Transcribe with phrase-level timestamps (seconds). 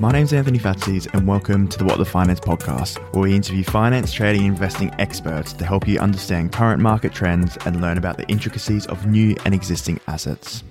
[0.00, 3.62] My name's Anthony Fatzis, and welcome to the What the Finance podcast, where we interview
[3.62, 8.16] finance, trading, and investing experts to help you understand current market trends and learn about
[8.16, 10.64] the intricacies of new and existing assets.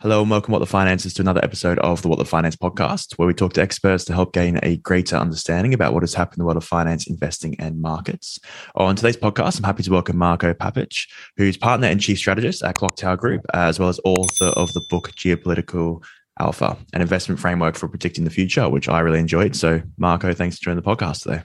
[0.00, 3.14] Hello and welcome, What the Finances, to another episode of the What the Finance podcast,
[3.16, 6.36] where we talk to experts to help gain a greater understanding about what has happened
[6.36, 8.38] in the world of finance, investing, and markets.
[8.74, 10.92] On today's podcast, I'm happy to welcome Marco Papic,
[11.38, 15.10] who's partner and chief strategist at Clocktower Group, as well as author of the book
[15.16, 16.04] Geopolitical
[16.38, 19.56] Alpha, an investment framework for predicting the future, which I really enjoyed.
[19.56, 21.42] So, Marco, thanks for joining the podcast today.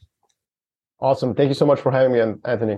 [0.99, 1.33] Awesome.
[1.33, 2.77] Thank you so much for having me, Anthony.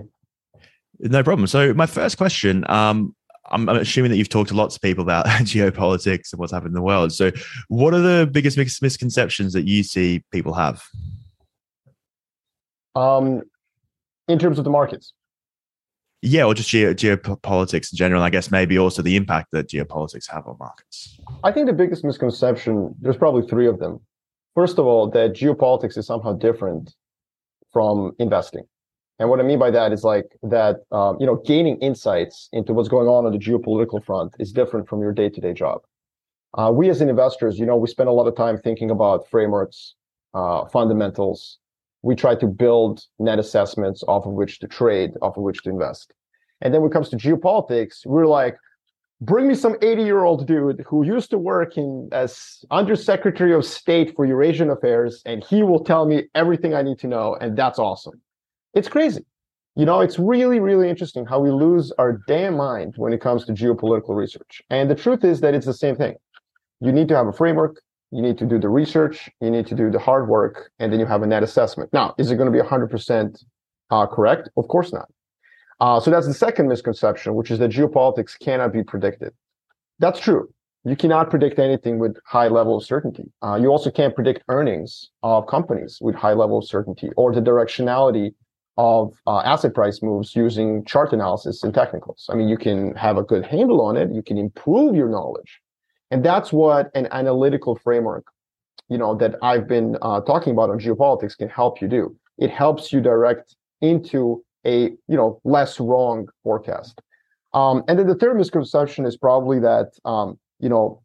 [0.98, 1.46] No problem.
[1.46, 3.14] So, my first question um,
[3.50, 6.70] I'm, I'm, assuming that you've talked to lots of people about geopolitics and what's happened
[6.70, 7.12] in the world.
[7.12, 7.30] So,
[7.68, 10.82] what are the biggest mis- misconceptions that you see people have?
[12.94, 13.42] Um,
[14.28, 15.12] in terms of the markets.
[16.22, 18.22] Yeah, or just ge- geopolitics in general.
[18.22, 21.18] I guess maybe also the impact that geopolitics have on markets.
[21.44, 24.00] I think the biggest misconception, there's probably three of them.
[24.54, 26.94] First of all, that geopolitics is somehow different
[27.72, 28.64] from investing.
[29.18, 32.72] And what I mean by that is like that, um, you know, gaining insights into
[32.72, 35.82] what's going on on the geopolitical front is different from your day-to-day job.
[36.54, 39.94] Uh, we as investors, you know, we spend a lot of time thinking about frameworks,
[40.34, 41.58] uh, fundamentals.
[42.02, 45.70] We try to build net assessments off of which to trade, off of which to
[45.70, 46.12] invest.
[46.60, 48.56] And then when it comes to geopolitics, we're like,
[49.20, 53.64] bring me some 80 year old dude who used to work in as undersecretary of
[53.64, 57.36] state for Eurasian affairs, and he will tell me everything I need to know.
[57.40, 58.20] And that's awesome.
[58.74, 59.24] It's crazy.
[59.74, 63.44] You know, it's really, really interesting how we lose our damn mind when it comes
[63.44, 64.62] to geopolitical research.
[64.70, 66.14] And the truth is that it's the same thing.
[66.80, 69.74] You need to have a framework, you need to do the research, you need to
[69.74, 71.92] do the hard work, and then you have a net assessment.
[71.92, 73.44] Now, is it going to be 100%
[73.90, 74.48] uh, correct?
[74.56, 75.08] Of course not.
[75.80, 79.32] Uh, so that's the second misconception, which is that geopolitics cannot be predicted.
[79.98, 80.48] That's true.
[80.84, 83.24] You cannot predict anything with high level of certainty.
[83.42, 87.40] Uh, you also can't predict earnings of companies with high level of certainty or the
[87.40, 88.34] directionality
[88.78, 92.26] of uh, asset price moves using chart analysis and technicals.
[92.30, 94.12] I mean, you can have a good handle on it.
[94.12, 95.60] You can improve your knowledge.
[96.10, 98.26] And that's what an analytical framework,
[98.88, 102.14] you know, that I've been uh, talking about on geopolitics can help you do.
[102.38, 107.00] It helps you direct into a, you know, less wrong forecast.
[107.54, 111.02] Um, and then the third misconception is probably that, um, you know,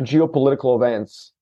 [0.00, 1.32] geopolitical events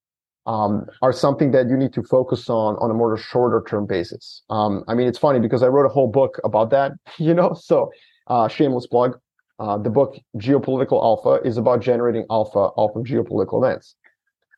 [0.47, 4.43] um, are something that you need to focus on on a more shorter term basis.
[4.51, 7.55] Um, I mean, it's funny because I wrote a whole book about that, you know,
[7.55, 7.91] so
[8.27, 9.19] uh, shameless plug.
[9.59, 13.95] Uh, the book Geopolitical Alpha is about generating alpha off of geopolitical events.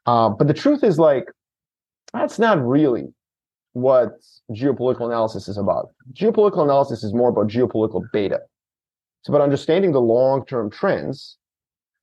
[0.06, 1.26] Uh, but the truth is like,
[2.12, 3.06] that's not really
[3.72, 4.18] what
[4.50, 5.90] geopolitical analysis is about.
[6.12, 8.40] Geopolitical analysis is more about geopolitical beta.
[9.20, 11.36] It's about understanding the long-term trends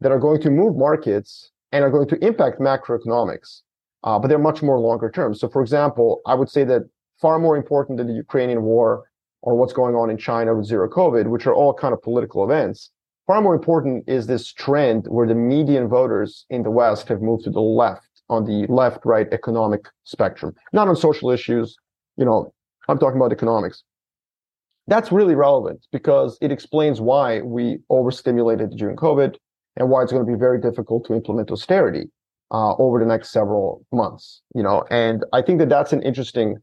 [0.02, 3.62] that are going to move markets and are going to impact macroeconomics
[4.06, 5.34] uh, but they're much more longer term.
[5.34, 6.88] So, for example, I would say that
[7.20, 9.04] far more important than the Ukrainian war
[9.42, 12.44] or what's going on in China with zero COVID, which are all kind of political
[12.44, 12.92] events,
[13.28, 17.44] far more important is this trend where the median voters in the West have moved
[17.46, 21.76] to the left on the left-right economic spectrum, not on social issues.
[22.18, 22.54] You know,
[22.88, 23.84] I'm talking about economics.
[24.88, 29.36] That's really relevant because it explains why we overstimulated during COVID
[29.78, 32.10] and why it's going to be very difficult to implement austerity
[32.52, 34.42] uh, over the next several months.
[34.54, 36.58] You know, and I think that that's an interesting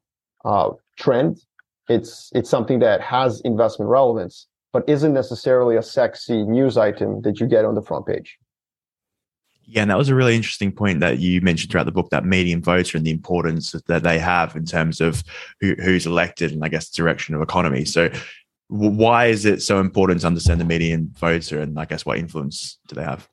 [0.45, 1.41] uh, trend.
[1.89, 7.41] It's it's something that has investment relevance, but isn't necessarily a sexy news item that
[7.41, 8.39] you get on the front page.
[9.65, 12.25] Yeah, and that was a really interesting point that you mentioned throughout the book that
[12.25, 15.23] median voter and the importance that they have in terms of
[15.61, 17.85] who, who's elected and I guess direction of economy.
[17.85, 18.11] So,
[18.69, 22.79] why is it so important to understand the median voter and I guess what influence
[22.89, 23.29] do they have?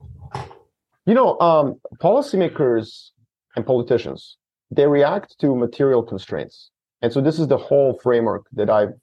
[1.05, 3.09] You know, um, policymakers
[3.55, 4.37] and politicians,
[4.69, 6.69] they react to material constraints.
[7.01, 8.93] And so this is the whole framework that I've,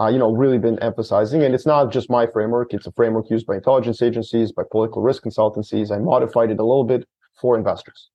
[0.00, 1.42] uh, you know, really been emphasizing.
[1.42, 2.72] And it's not just my framework.
[2.72, 5.90] It's a framework used by intelligence agencies, by political risk consultancies.
[5.90, 7.06] I modified it a little bit
[7.40, 8.10] for investors.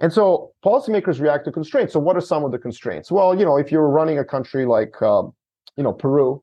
[0.00, 1.92] And so policymakers react to constraints.
[1.94, 3.10] So what are some of the constraints?
[3.10, 5.22] Well, you know, if you're running a country like, uh,
[5.76, 6.42] you know, Peru,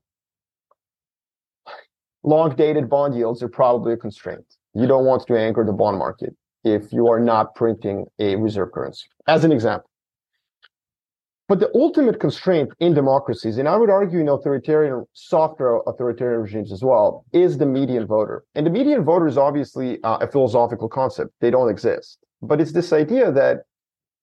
[2.23, 5.97] long dated bond yields are probably a constraint you don't want to anchor the bond
[5.97, 9.89] market if you are not printing a reserve currency, as an example.
[11.53, 16.71] But the ultimate constraint in democracies, and I would argue in authoritarian, softer authoritarian regimes
[16.71, 18.43] as well, is the median voter.
[18.55, 22.17] And the median voter is obviously uh, a philosophical concept; they don't exist.
[22.41, 23.65] But it's this idea that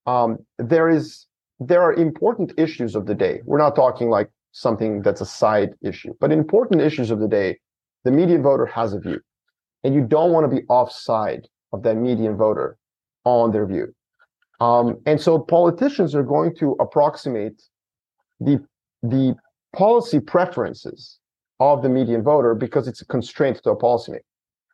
[0.06, 1.28] um, there is
[1.60, 3.42] there are important issues of the day.
[3.44, 7.60] We're not talking like something that's a side issue, but important issues of the day.
[8.02, 9.20] The median voter has a view
[9.84, 12.76] and you don't want to be offside of that median voter
[13.24, 13.94] on their view.
[14.60, 17.62] Um, and so politicians are going to approximate
[18.40, 18.62] the
[19.02, 19.34] the
[19.74, 21.18] policy preferences
[21.58, 24.20] of the median voter because it's a constraint to a policymaker.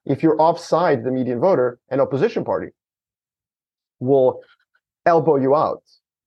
[0.04, 2.68] If you're offside the median voter, an opposition party
[4.00, 4.40] will
[5.04, 5.82] elbow you out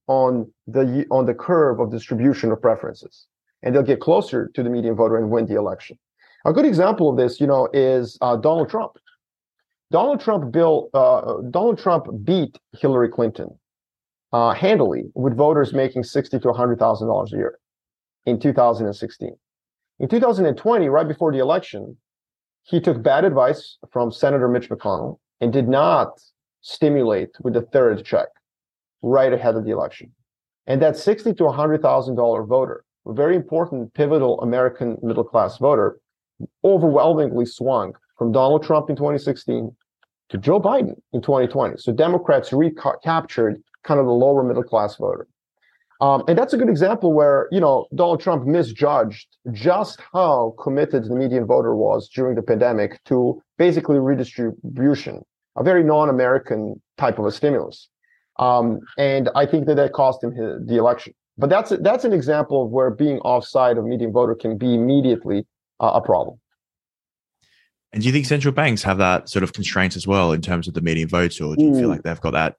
[0.08, 3.28] on the on the curve of distribution of preferences,
[3.62, 5.98] and they'll get closer to the median voter and win the election.
[6.46, 8.94] A good example of this, you know, is uh, Donald Trump.
[9.92, 13.50] Donald Trump bill uh, Donald Trump beat Hillary Clinton
[14.32, 17.60] uh, handily with voters making sixty to hundred thousand dollars a year
[18.26, 19.36] in 2016.
[20.00, 21.98] In 2020, right before the election,
[22.64, 26.22] he took bad advice from Senator Mitch McConnell and did not
[26.62, 28.28] stimulate with the third check
[29.02, 30.12] right ahead of the election.
[30.68, 35.58] And that sixty to hundred thousand dollar voter, a very important, pivotal American middle class
[35.58, 36.00] voter,
[36.64, 39.76] overwhelmingly swung from Donald Trump in 2016
[40.30, 41.78] to Joe Biden in 2020.
[41.78, 45.28] So Democrats recaptured kind of the lower middle class voter.
[46.02, 51.06] Um, and that's a good example where, you know, Donald Trump misjudged just how committed
[51.06, 55.22] the median voter was during the pandemic to basically redistribution,
[55.58, 57.90] a very non-American type of a stimulus.
[58.38, 61.14] Um, and I think that that cost him his, the election.
[61.38, 65.46] But that's that's an example of where being offside of median voter can be immediately
[65.80, 66.40] uh, a problem.
[67.92, 70.68] And do you think central banks have that sort of constraint as well in terms
[70.68, 72.56] of the median voter, or do you feel like they've got that?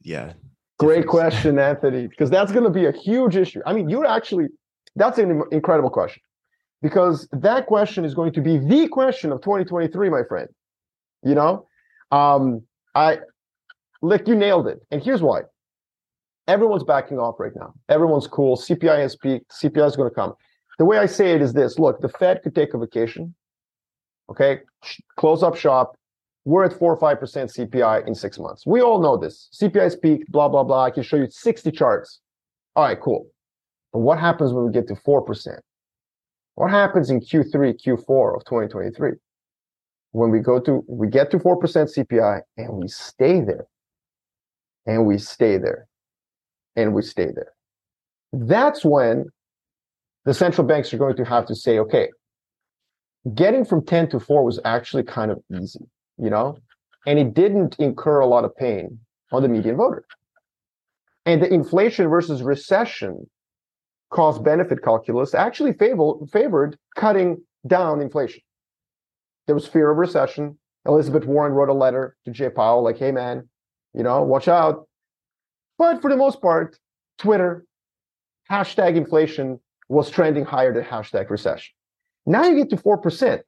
[0.00, 0.32] Yeah.
[0.78, 3.60] Great question, Anthony, because that's going to be a huge issue.
[3.66, 4.48] I mean, you're actually,
[4.96, 6.22] that's an incredible question
[6.80, 10.48] because that question is going to be the question of 2023, my friend.
[11.22, 11.66] You know,
[12.10, 12.62] um,
[12.94, 13.18] I,
[14.00, 14.80] like, you nailed it.
[14.90, 15.42] And here's why
[16.48, 17.74] everyone's backing off right now.
[17.88, 18.56] Everyone's cool.
[18.56, 19.52] CPI has peaked.
[19.52, 20.34] CPI is going to come.
[20.78, 23.34] The way I say it is this look, the Fed could take a vacation
[24.30, 24.60] Okay,
[25.16, 25.96] close up shop.
[26.44, 28.66] We're at four or five percent CPI in six months.
[28.66, 29.48] We all know this.
[29.54, 30.30] CPI is peaked.
[30.32, 30.84] Blah blah blah.
[30.84, 32.20] I can show you 60 charts.
[32.74, 33.26] All right, cool.
[33.92, 35.60] But what happens when we get to four percent?
[36.54, 39.12] What happens in Q3, Q4 of 2023?
[40.12, 43.66] When we go to we get to four percent CPI and we stay there,
[44.86, 45.86] and we stay there,
[46.76, 47.52] and we stay there.
[48.32, 49.26] That's when
[50.24, 52.08] the central banks are going to have to say, okay,
[53.34, 55.80] getting from 10 to 4 was actually kind of easy,
[56.18, 56.58] you know,
[57.06, 58.98] and it didn't incur a lot of pain
[59.30, 60.04] on the median voter.
[61.24, 63.28] And the inflation versus recession
[64.10, 68.42] cost benefit calculus actually favor, favored cutting down inflation.
[69.46, 70.58] There was fear of recession.
[70.86, 73.48] Elizabeth Warren wrote a letter to Jay Powell, like, hey, man,
[73.94, 74.88] you know, watch out.
[75.78, 76.76] But for the most part,
[77.18, 77.64] Twitter,
[78.50, 81.72] hashtag inflation was trending higher than hashtag recession.
[82.26, 83.40] Now you get to 4%.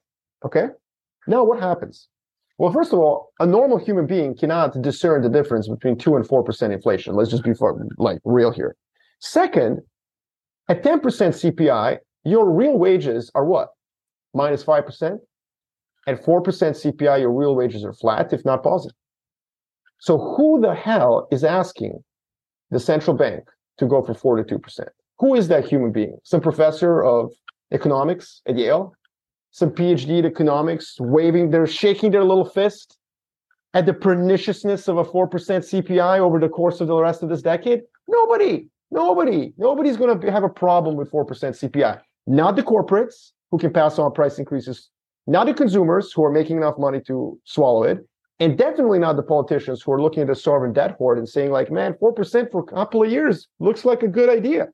[0.45, 0.67] Okay.
[1.27, 2.09] Now what happens?
[2.59, 6.25] Well, first of all, a normal human being cannot discern the difference between 2 and
[6.27, 7.15] 4% inflation.
[7.15, 7.53] Let's just be
[7.99, 8.77] like real here.
[9.21, 9.81] Second,
[10.69, 13.69] at 10% CPI, your real wages are what?
[14.35, 15.19] Minus 5%.
[16.07, 18.97] At 4% CPI, your real wages are flat, if not positive.
[19.99, 22.05] So who the hell is asking
[22.71, 23.45] the central bank
[23.79, 24.87] to go for 42%?
[25.19, 26.19] Who is that human being?
[26.25, 27.33] Some professor of
[27.73, 28.95] economics at Yale,
[29.51, 32.99] some PhD in economics, waving their, shaking their little fist
[33.75, 37.43] at the perniciousness of a 4% CPI over the course of the rest of this
[37.43, 37.83] decade?
[38.09, 42.01] Nobody, nobody, nobody's going to have a problem with 4% CPI.
[42.27, 44.91] Not the corporates who can pass on price increases,
[45.27, 47.99] not the consumers who are making enough money to swallow it,
[48.41, 51.51] and definitely not the politicians who are looking at the sovereign debt hoard and saying,
[51.51, 54.69] like, man, 4% for a couple of years looks like a good idea.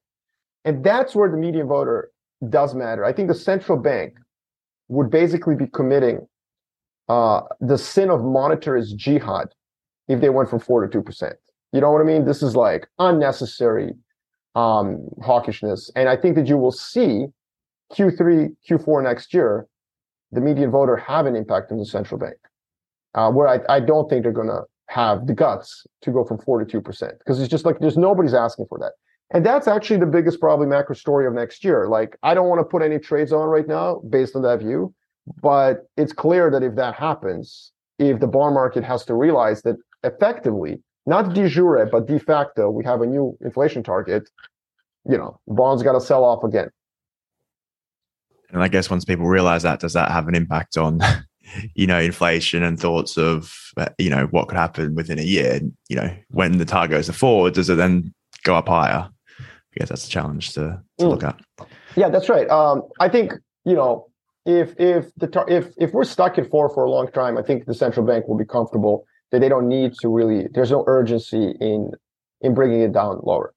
[0.64, 2.10] And that's where the median voter
[2.48, 3.04] does matter.
[3.04, 4.14] I think the central bank
[4.88, 6.26] would basically be committing
[7.08, 9.48] uh, the sin of monetarist jihad
[10.08, 11.36] if they went from four to two percent.
[11.72, 12.24] You know what I mean?
[12.24, 13.92] This is like unnecessary
[14.54, 17.26] um, hawkishness, and I think that you will see
[17.92, 19.66] Q3, Q4 next year,
[20.32, 22.36] the median voter have an impact on the central bank.
[23.14, 26.38] Uh, where I, I don't think they're going to have the guts to go from
[26.38, 28.92] four to two percent because it's just like there's nobody's asking for that.
[29.32, 31.88] And that's actually the biggest probably macro story of next year.
[31.88, 34.92] Like I don't want to put any trades on right now based on that view,
[35.40, 39.76] but it's clear that if that happens, if the bond market has to realize that
[40.02, 44.28] effectively, not de jure, but de facto, we have a new inflation target,
[45.08, 46.70] you know, bonds got to sell off again.
[48.50, 51.00] And I guess once people realize that, does that have an impact on,
[51.74, 55.60] you know, inflation and thoughts of, uh, you know, what could happen within a year?
[55.88, 59.08] You know, when the target goes to four, does it then go up higher?
[59.72, 61.10] I guess that's a challenge to, to mm.
[61.10, 61.40] look at.
[61.96, 62.48] Yeah, that's right.
[62.50, 63.34] Um, I think
[63.64, 64.10] you know
[64.46, 67.66] if if the if if we're stuck at four for a long time, I think
[67.66, 70.48] the central bank will be comfortable that they don't need to really.
[70.52, 71.92] There's no urgency in
[72.40, 73.54] in bringing it down lower.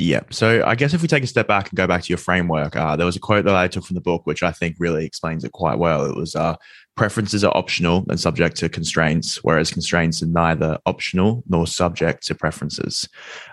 [0.00, 0.20] Yeah.
[0.30, 2.74] So I guess if we take a step back and go back to your framework,
[2.74, 5.04] uh, there was a quote that I took from the book, which I think really
[5.04, 6.06] explains it quite well.
[6.06, 6.56] It was uh,
[6.96, 12.34] preferences are optional and subject to constraints, whereas constraints are neither optional nor subject to
[12.34, 13.06] preferences,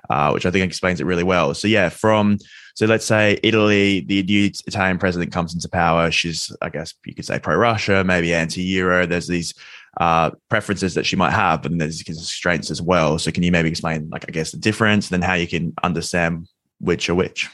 [0.10, 1.54] uh, which I think explains it really well.
[1.54, 2.38] So yeah, from
[2.76, 6.12] so let's say Italy, the new Italian president comes into power.
[6.12, 9.06] She's, I guess you could say pro-Russia, maybe anti-Euro.
[9.06, 9.54] There's these
[10.00, 13.18] uh, preferences that she might have, and there's constraints as well.
[13.20, 15.74] So can you maybe explain, like, I guess, the difference, and then how you can
[15.84, 16.48] understand
[16.80, 17.50] which are which?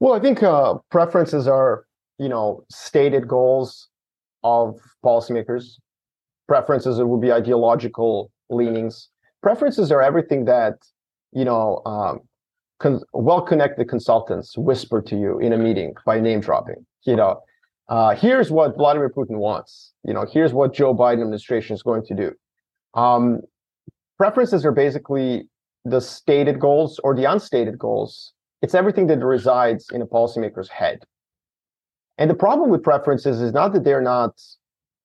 [0.00, 1.84] Well, I think uh, preferences are,
[2.18, 3.88] you know, stated goals
[4.42, 5.78] of policymakers.
[6.48, 9.08] Preferences it would be ideological leanings.
[9.42, 10.74] Preferences are everything that,
[11.32, 12.20] you know, um,
[12.80, 16.84] con- well-connected consultants whisper to you in a meeting by name dropping.
[17.04, 17.40] You know,
[17.88, 19.92] uh, here's what Vladimir Putin wants.
[20.04, 22.32] You know, here's what Joe Biden administration is going to do.
[22.94, 23.40] Um,
[24.18, 25.48] preferences are basically
[25.84, 28.32] the stated goals or the unstated goals.
[28.62, 31.04] It's everything that resides in a policymaker's head.
[32.18, 34.40] And the problem with preferences is not that they're not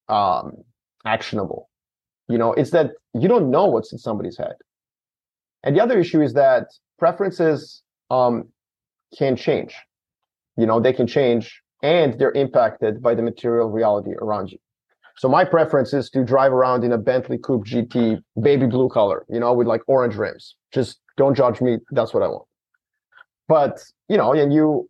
[0.07, 0.57] um,
[1.05, 1.69] actionable.
[2.27, 4.55] You know, it's that you don't know what's in somebody's head.
[5.63, 6.67] And the other issue is that
[6.99, 7.81] preferences
[8.11, 8.49] um,
[9.17, 9.75] can change.
[10.57, 14.57] You know, they can change and they're impacted by the material reality around you.
[15.17, 19.25] So my preference is to drive around in a Bentley Coupe GT baby blue color,
[19.29, 20.55] you know, with like orange rims.
[20.71, 21.79] Just don't judge me.
[21.91, 22.45] That's what I want.
[23.47, 23.79] But
[24.09, 24.89] you know, and you,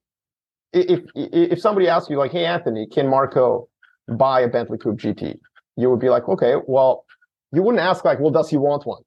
[0.74, 3.70] if if somebody asks you like, hey Anthony, can Marco
[4.08, 5.38] buy a Bentley Coupe GT?
[5.78, 7.06] You would be like, okay, well,
[7.54, 9.04] you wouldn't ask like, well, does he want one?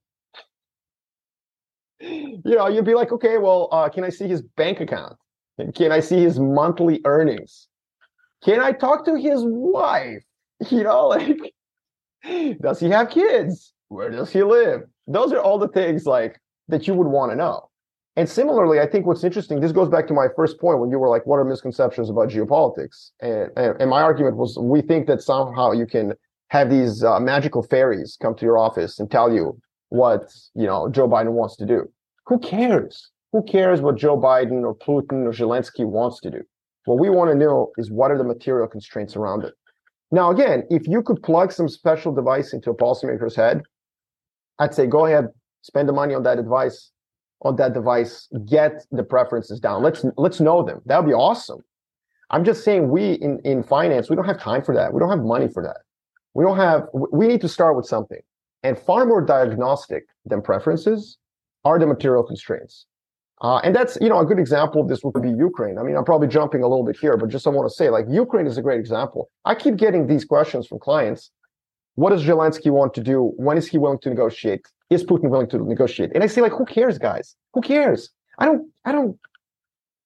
[2.00, 5.16] you know, you'd be like, okay, well, uh, can I see his bank account?
[5.74, 7.68] Can I see his monthly earnings?
[8.44, 10.22] Can I talk to his wife?
[10.68, 11.54] You know, like,
[12.60, 13.72] does he have kids?
[13.88, 14.82] Where does he live?
[15.06, 17.70] Those are all the things like that you would want to know.
[18.16, 20.98] And similarly, I think what's interesting, this goes back to my first point when you
[20.98, 23.10] were like, what are misconceptions about geopolitics?
[23.20, 26.12] And, and, and my argument was we think that somehow you can
[26.48, 30.90] have these uh, magical fairies come to your office and tell you what, you know,
[30.90, 31.90] Joe Biden wants to do.
[32.26, 33.10] Who cares?
[33.32, 36.42] Who cares what Joe Biden or Putin or Zelensky wants to do?
[36.84, 39.54] What we want to know is what are the material constraints around it.
[40.10, 43.62] Now, again, if you could plug some special device into a policymaker's head,
[44.58, 45.28] I'd say go ahead,
[45.62, 46.90] spend the money on that device,
[47.42, 49.82] on that device, get the preferences down.
[49.82, 50.80] Let's let's know them.
[50.86, 51.60] That would be awesome.
[52.30, 54.92] I'm just saying we in, in finance, we don't have time for that.
[54.92, 55.78] We don't have money for that.
[56.34, 58.20] We don't have we need to start with something.
[58.62, 61.16] And far more diagnostic than preferences
[61.64, 62.86] are the material constraints.
[63.42, 65.78] Uh, and that's, you know, a good example of this would be Ukraine.
[65.78, 67.88] I mean, I'm probably jumping a little bit here, but just I want to say,
[67.88, 69.30] like, Ukraine is a great example.
[69.46, 71.30] I keep getting these questions from clients.
[71.94, 73.32] What does Zelensky want to do?
[73.36, 74.66] When is he willing to negotiate?
[74.90, 76.10] Is Putin willing to negotiate?
[76.14, 77.34] And I say, like, who cares, guys?
[77.54, 78.10] Who cares?
[78.38, 79.18] I don't, I don't,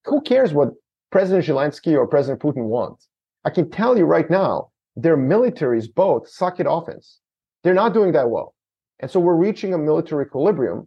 [0.04, 0.70] who cares what
[1.10, 3.08] President Zelensky or President Putin wants?
[3.44, 7.18] I can tell you right now, their militaries both suck at offense.
[7.62, 8.54] They're not doing that well.
[9.00, 10.86] And so we're reaching a military equilibrium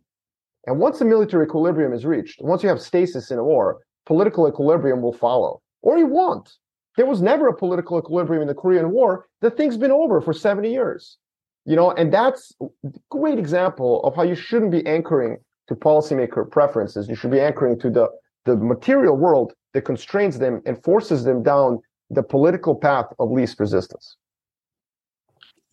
[0.67, 4.47] and once the military equilibrium is reached, once you have stasis in a war, political
[4.47, 5.61] equilibrium will follow.
[5.81, 6.49] Or you won't.
[6.97, 9.27] There was never a political equilibrium in the Korean War.
[9.41, 11.17] The thing's been over for 70 years.
[11.65, 16.49] You know, and that's a great example of how you shouldn't be anchoring to policymaker
[16.49, 17.07] preferences.
[17.07, 18.09] You should be anchoring to the,
[18.45, 23.59] the material world that constrains them and forces them down the political path of least
[23.59, 24.17] resistance.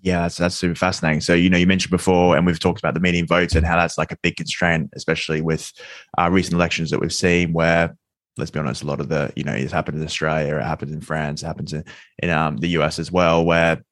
[0.04, 1.22] Yeah, that's, that's super fascinating.
[1.22, 3.76] So, you know, you mentioned before, and we've talked about the median vote and how
[3.76, 5.72] that's like a big constraint, especially with
[6.18, 7.96] uh, recent elections that we've seen where,
[8.36, 10.92] let's be honest, a lot of the, you know, it's happened in Australia, it happens
[10.92, 11.84] in France, it happens in,
[12.18, 13.82] in um, the US as well, where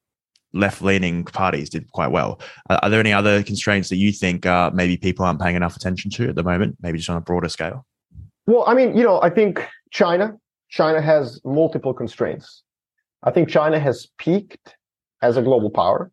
[0.53, 2.39] left leaning parties did quite well.
[2.69, 5.77] Uh, are there any other constraints that you think uh, maybe people aren't paying enough
[5.77, 7.87] attention to at the moment, maybe just on a broader scale?
[8.47, 10.37] Well, I mean, you know, I think China,
[10.69, 12.65] China has multiple constraints.
[13.23, 14.77] I think China has peaked
[15.23, 16.11] as a global power.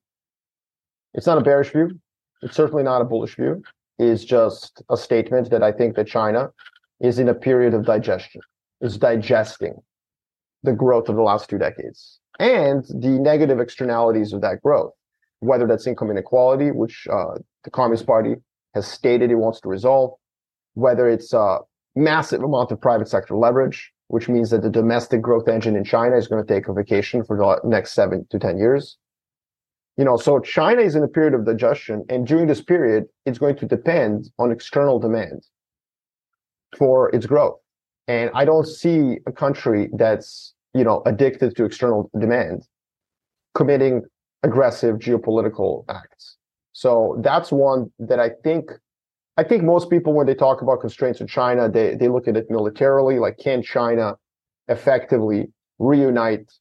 [1.13, 1.99] It's not a bearish view.
[2.41, 3.63] It's certainly not a bullish view.
[3.97, 6.51] It's just a statement that I think that China
[7.01, 8.41] is in a period of digestion,
[8.81, 9.75] is digesting
[10.63, 14.93] the growth of the last two decades and the negative externalities of that growth,
[15.39, 18.35] whether that's income inequality, which uh, the Communist Party
[18.73, 20.11] has stated it wants to resolve,
[20.75, 21.59] whether it's a
[21.95, 26.17] massive amount of private sector leverage, which means that the domestic growth engine in China
[26.17, 28.97] is going to take a vacation for the next seven to 10 years.
[29.97, 33.37] You know, so China is in a period of digestion, and during this period, it's
[33.37, 35.45] going to depend on external demand
[36.77, 37.59] for its growth.
[38.07, 42.63] And I don't see a country that's, you know, addicted to external demand
[43.53, 44.03] committing
[44.41, 46.37] aggressive geopolitical acts.
[46.71, 48.71] So that's one that I think
[49.39, 52.35] I think most people when they talk about constraints in China, they they look at
[52.35, 54.15] it militarily, like can China
[54.67, 56.51] effectively reunite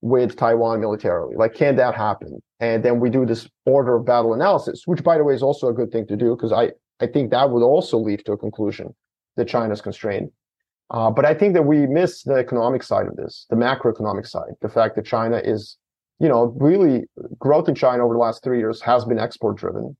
[0.00, 1.36] with Taiwan militarily?
[1.36, 2.40] Like can that happen?
[2.60, 5.68] And then we do this order of battle analysis, which by the way is also
[5.68, 8.38] a good thing to do because I I think that would also lead to a
[8.38, 8.94] conclusion
[9.36, 10.30] that China's constrained.
[10.88, 14.52] Uh, but I think that we miss the economic side of this, the macroeconomic side,
[14.62, 15.76] the fact that China is,
[16.20, 17.04] you know, really
[17.38, 19.94] growth in China over the last three years has been export driven.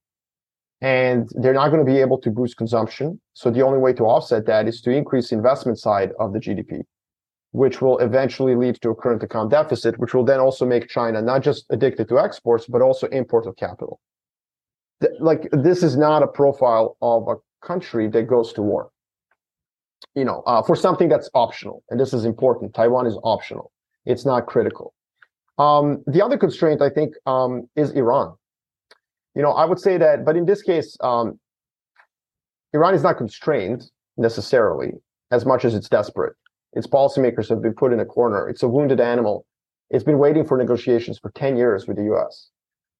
[0.84, 3.18] And they're not going to be able to boost consumption.
[3.32, 6.38] So the only way to offset that is to increase the investment side of the
[6.38, 6.82] GDP,
[7.52, 11.22] which will eventually lead to a current account deficit, which will then also make China
[11.22, 13.98] not just addicted to exports, but also import of capital.
[15.20, 17.36] Like this is not a profile of a
[17.66, 18.90] country that goes to war
[20.14, 21.82] you know, uh, for something that's optional.
[21.90, 22.74] And this is important.
[22.74, 23.72] Taiwan is optional.
[24.04, 24.94] It's not critical.
[25.58, 28.34] Um, the other constraint, I think, um, is Iran.
[29.34, 31.38] You know, I would say that, but in this case, um,
[32.72, 33.84] Iran is not constrained
[34.16, 34.92] necessarily
[35.30, 36.34] as much as it's desperate.
[36.72, 38.48] Its policymakers have been put in a corner.
[38.48, 39.46] It's a wounded animal.
[39.90, 42.50] It's been waiting for negotiations for 10 years with the US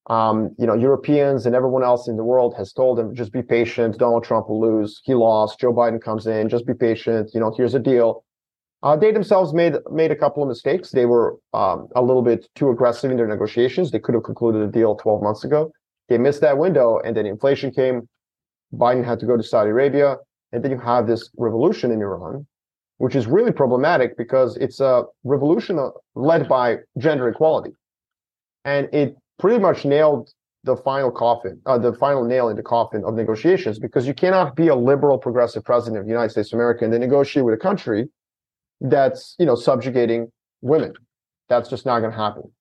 [0.07, 3.41] um, you know, Europeans and everyone else in the world has told them, just be
[3.41, 3.97] patient.
[3.97, 5.01] Donald Trump will lose.
[5.03, 5.59] He lost.
[5.59, 6.47] Joe Biden comes in.
[6.47, 7.31] Just be patient.
[7.33, 8.23] You know, here's a deal.
[8.83, 10.91] Uh, they themselves made made a couple of mistakes.
[10.91, 13.89] They were um, a little bit too aggressive in their negotiations.
[13.89, 15.71] They could have concluded a deal 12 months ago.
[16.09, 18.07] They missed that window, and then inflation came.
[18.73, 20.17] Biden had to go to Saudi Arabia,
[20.51, 22.45] and then you have this revolution in Iran,
[22.97, 25.79] which is really problematic because it's a revolution
[26.15, 27.71] led by gender equality,
[28.63, 30.29] and it pretty much nailed
[30.63, 34.55] the final coffin, uh, the final nail in the coffin of negotiations, because you cannot
[34.55, 37.53] be a liberal progressive president of the United States of America and then negotiate with
[37.53, 38.09] a country
[38.81, 40.31] that's you know subjugating
[40.61, 40.93] women.
[41.49, 42.51] That's just not going to happen.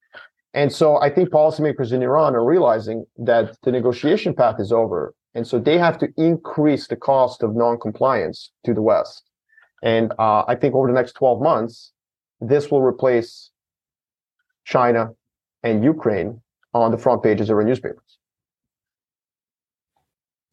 [0.55, 5.13] And so I think policymakers in Iran are realizing that the negotiation path is over.
[5.35, 9.25] And so they have to increase the cost of non-compliance to the West.
[9.83, 11.93] And uh, I think over the next 12 months,
[12.41, 13.51] this will replace
[14.65, 15.11] China
[15.65, 16.41] and Ukraine
[16.73, 18.04] on the front pages of our newspapers.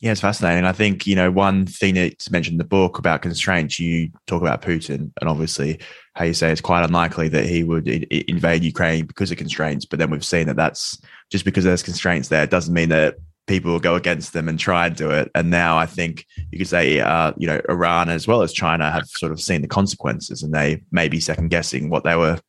[0.02, 0.66] Yeah, it's fascinating.
[0.66, 4.42] I think, you know, one thing that's mentioned in the book about constraints, you talk
[4.42, 5.80] about Putin and obviously
[6.16, 9.86] how you say it's quite unlikely that he would invade Ukraine because of constraints.
[9.86, 13.18] But then we've seen that that's just because there's constraints there, it doesn't mean that
[13.46, 15.30] people will go against them and try and do it.
[15.36, 18.90] And now I think you could say, uh, you know, Iran as well as China
[18.90, 22.40] have sort of seen the consequences and they may be second guessing what they were,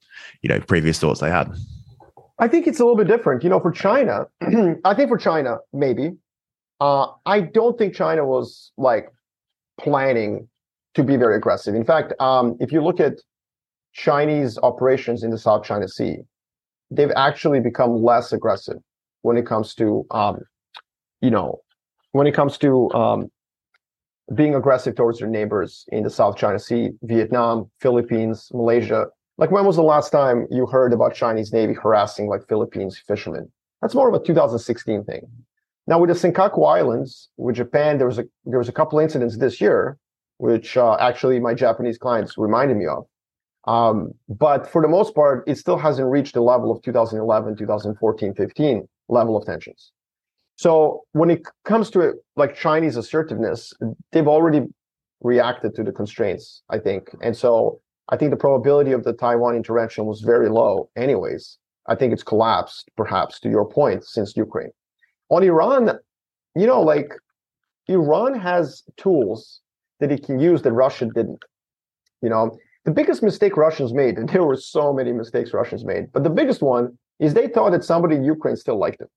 [0.40, 1.52] you know, previous thoughts they had.
[2.38, 3.44] I think it's a little bit different.
[3.44, 4.26] You know, for China,
[4.84, 6.12] I think for China, maybe.
[6.82, 9.06] Uh, I don't think China was like
[9.78, 10.48] planning
[10.94, 11.76] to be very aggressive.
[11.76, 13.20] In fact, um, if you look at
[13.92, 16.16] Chinese operations in the South China Sea,
[16.90, 18.78] they've actually become less aggressive
[19.20, 20.40] when it comes to, um,
[21.20, 21.60] you know,
[22.10, 23.30] when it comes to um,
[24.34, 29.06] being aggressive towards their neighbors in the South China Sea, Vietnam, Philippines, Malaysia.
[29.38, 33.52] Like, when was the last time you heard about Chinese Navy harassing like Philippines fishermen?
[33.80, 35.28] That's more of a 2016 thing.
[35.86, 39.36] Now, with the Senkaku Islands, with Japan, there was a there was a couple incidents
[39.38, 39.98] this year,
[40.38, 43.04] which uh, actually my Japanese clients reminded me of.
[43.64, 48.34] Um, but for the most part, it still hasn't reached the level of 2011, 2014,
[48.34, 49.92] 15 level of tensions.
[50.56, 53.72] So when it comes to it, like Chinese assertiveness,
[54.10, 54.66] they've already
[55.20, 57.10] reacted to the constraints, I think.
[57.22, 61.58] And so I think the probability of the Taiwan intervention was very low, anyways.
[61.88, 64.70] I think it's collapsed, perhaps, to your point, since Ukraine.
[65.32, 65.98] On Iran,
[66.54, 67.14] you know, like
[67.88, 69.60] Iran has tools
[69.98, 71.42] that it can use that Russia didn't.
[72.20, 76.12] You know, the biggest mistake Russians made, and there were so many mistakes Russians made,
[76.12, 79.08] but the biggest one is they thought that somebody in Ukraine still liked them.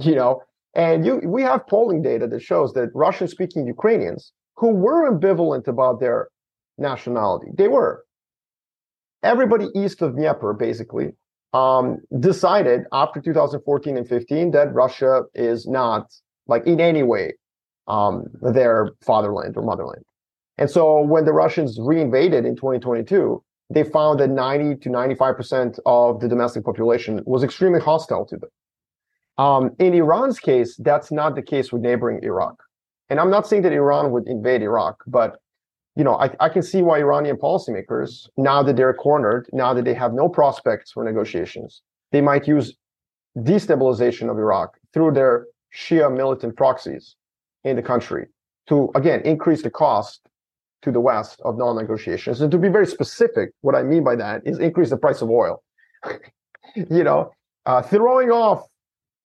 [0.00, 0.42] You know,
[0.74, 5.68] and you we have polling data that shows that Russian speaking Ukrainians who were ambivalent
[5.68, 6.28] about their
[6.76, 7.50] nationality.
[7.54, 8.04] They were.
[9.22, 11.12] Everybody east of Dnieper, basically,
[11.52, 16.12] um, decided after 2014 and 15 that Russia is not
[16.46, 17.34] like in any way
[17.86, 20.04] um, their fatherland or motherland.
[20.58, 26.20] And so when the Russians reinvaded in 2022, they found that 90 to 95% of
[26.20, 28.50] the domestic population was extremely hostile to them.
[29.36, 32.56] Um, in Iran's case, that's not the case with neighboring Iraq.
[33.08, 35.38] And I'm not saying that Iran would invade Iraq, but
[35.98, 39.84] you know, I, I can see why Iranian policymakers, now that they're cornered, now that
[39.84, 41.82] they have no prospects for negotiations,
[42.12, 42.76] they might use
[43.36, 47.16] destabilization of Iraq through their Shia militant proxies
[47.64, 48.26] in the country
[48.68, 50.20] to, again, increase the cost
[50.82, 52.40] to the West of non-negotiations.
[52.40, 55.30] And to be very specific, what I mean by that is increase the price of
[55.30, 55.64] oil.
[56.76, 57.32] you know,
[57.66, 58.62] uh, throwing off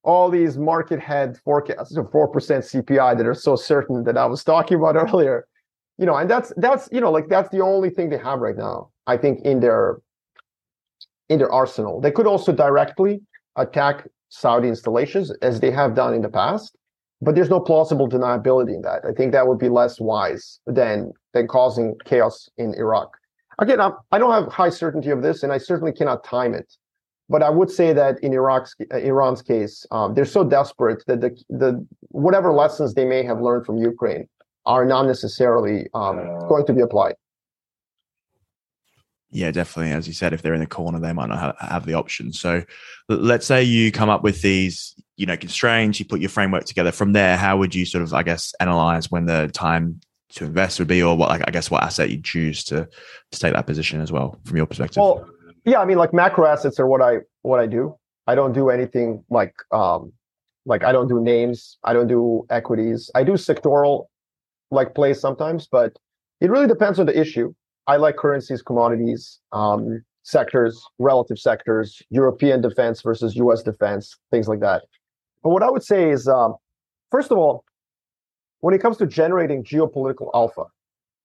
[0.04, 4.44] all these market head forecasts of 4% CPI that are so certain that I was
[4.44, 5.46] talking about earlier.
[5.98, 8.58] You know, and that's that's you know, like that's the only thing they have right
[8.58, 10.00] now, I think, in their
[11.30, 12.02] in their arsenal.
[12.02, 13.22] They could also directly
[13.56, 16.76] attack Saudi installations as they have done in the past,
[17.22, 19.06] but there's no plausible deniability in that.
[19.06, 23.16] I think that would be less wise than than causing chaos in Iraq.
[23.60, 26.56] Again, I'm, I do not have high certainty of this, and I certainly cannot time
[26.56, 26.74] it.
[27.30, 31.22] But I would say that in Iraq's uh, Iran's case, um, they're so desperate that
[31.22, 34.28] the the whatever lessons they may have learned from Ukraine
[34.66, 37.16] are not necessarily um, uh, going to be applied.
[39.32, 39.92] Yeah, definitely.
[39.92, 42.32] As you said, if they're in the corner, they might not have, have the option.
[42.32, 42.64] So,
[43.10, 46.00] let's say you come up with these, you know, constraints.
[46.00, 46.92] You put your framework together.
[46.92, 50.00] From there, how would you sort of, I guess, analyze when the time
[50.36, 52.88] to invest would be, or what, like, I guess, what asset you choose to
[53.32, 55.02] to take that position as well, from your perspective?
[55.02, 55.28] Well,
[55.66, 57.98] yeah, I mean, like macro assets are what I what I do.
[58.28, 60.14] I don't do anything like um
[60.66, 61.78] like I don't do names.
[61.84, 63.10] I don't do equities.
[63.16, 64.06] I do sectoral
[64.74, 65.98] like plays sometimes, but
[66.42, 67.54] it really depends on the issue.
[67.88, 73.62] I like currencies, commodities, um, sectors, relative sectors, European defense versus U.S.
[73.62, 74.84] defense, things like that.
[75.44, 76.56] But what I would say is, um,
[77.12, 77.66] first of all,
[78.62, 80.64] when it comes to generating geopolitical alpha,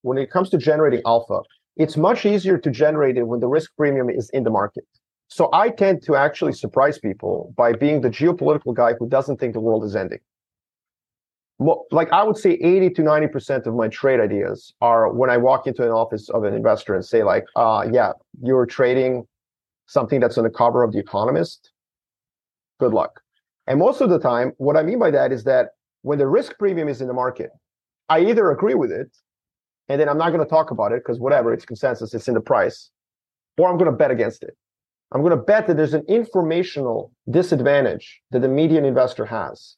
[0.03, 1.41] when it comes to generating alpha,
[1.77, 4.85] it's much easier to generate it when the risk premium is in the market.
[5.29, 9.53] So I tend to actually surprise people by being the geopolitical guy who doesn't think
[9.53, 10.19] the world is ending.
[11.59, 15.67] Like I would say 80 to 90% of my trade ideas are when I walk
[15.67, 19.27] into an office of an investor and say like, uh, yeah, you're trading
[19.87, 21.73] something that's on the cover of The Economist.
[22.79, 23.21] Good luck.
[23.67, 25.71] And most of the time, what I mean by that is that
[26.03, 27.51] when the risk premium is in the market,
[28.09, 29.11] I either agree with it
[29.89, 32.35] and then I'm not going to talk about it because whatever, it's consensus, it's in
[32.35, 32.91] the price,
[33.57, 34.57] or I'm going to bet against it.
[35.13, 39.77] I'm going to bet that there's an informational disadvantage that the median investor has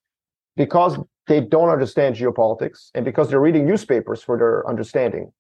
[0.57, 0.99] because
[1.31, 5.31] they don't understand geopolitics and because they're reading newspapers for their understanding.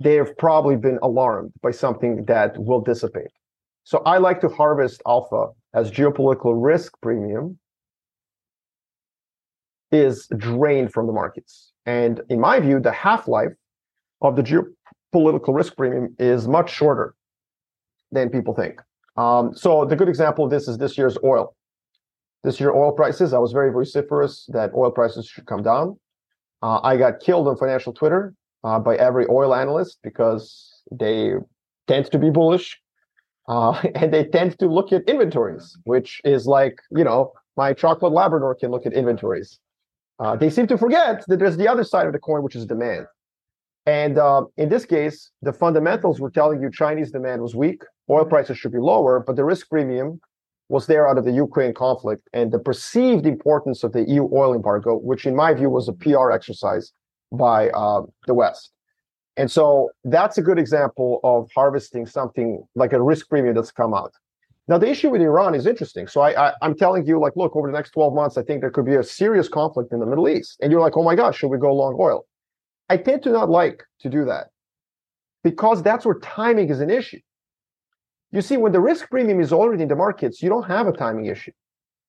[0.00, 3.30] They have probably been alarmed by something that will dissipate.
[3.84, 7.58] So I like to harvest alpha as geopolitical risk premium
[9.92, 11.72] is drained from the markets.
[11.84, 13.52] And in my view, the half life
[14.22, 17.14] of the geopolitical risk premium is much shorter
[18.12, 18.80] than people think.
[19.18, 21.54] Um, so the good example of this is this year's oil.
[22.44, 25.98] This year, oil prices, I was very vociferous that oil prices should come down.
[26.62, 31.32] Uh, I got killed on financial Twitter uh, by every oil analyst because they
[31.88, 32.78] tend to be bullish
[33.48, 38.12] uh, and they tend to look at inventories, which is like, you know, my chocolate
[38.12, 39.58] Labrador can look at inventories.
[40.20, 42.66] Uh, they seem to forget that there's the other side of the coin, which is
[42.66, 43.06] demand.
[43.86, 48.24] And uh, in this case, the fundamentals were telling you Chinese demand was weak, oil
[48.24, 50.20] prices should be lower, but the risk premium
[50.68, 54.54] was there out of the Ukraine conflict and the perceived importance of the EU oil
[54.54, 56.92] embargo, which in my view was a PR exercise
[57.32, 58.72] by uh, the West.
[59.36, 63.92] And so that's a good example of harvesting something like a risk premium that's come
[63.92, 64.12] out.
[64.66, 66.06] Now, the issue with Iran is interesting.
[66.06, 68.62] So I, I, I'm telling you, like, look, over the next 12 months, I think
[68.62, 70.56] there could be a serious conflict in the Middle East.
[70.62, 72.24] And you're like, oh my gosh, should we go long oil?
[72.88, 74.48] I tend to not like to do that
[75.42, 77.20] because that's where timing is an issue.
[78.34, 80.92] You see, when the risk premium is already in the markets, you don't have a
[80.92, 81.52] timing issue.